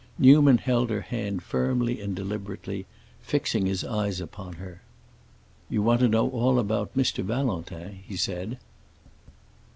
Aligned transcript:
Newman 0.17 0.57
held 0.57 0.89
her 0.89 1.01
hand 1.01 1.43
firmly 1.43 2.01
and 2.01 2.15
deliberately, 2.15 2.87
fixing 3.21 3.67
his 3.67 3.83
eyes 3.83 4.19
upon 4.19 4.53
her. 4.53 4.81
"You 5.69 5.83
want 5.83 5.99
to 5.99 6.07
know 6.07 6.27
all 6.31 6.57
about 6.57 6.95
Mr. 6.97 7.23
Valentin?" 7.23 7.99
he 8.07 8.17
said. 8.17 8.57